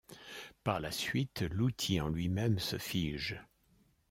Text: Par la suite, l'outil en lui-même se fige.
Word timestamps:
Par 0.63 0.79
la 0.79 0.89
suite, 0.89 1.43
l'outil 1.51 2.01
en 2.01 2.09
lui-même 2.09 2.57
se 2.57 2.79
fige. 2.79 3.39